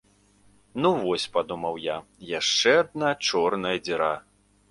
Ну 0.83 0.91
вось, 1.01 1.25
падумаў 1.35 1.75
я, 1.83 1.97
яшчэ 2.39 2.73
адна 2.83 3.11
чорная 3.27 3.77
дзіра. 3.85 4.11